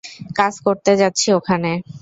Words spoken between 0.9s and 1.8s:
যাচ্ছি ওখানে।